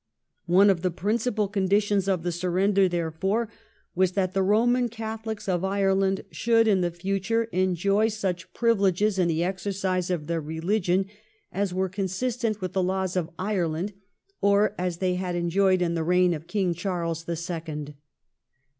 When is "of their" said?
10.09-10.41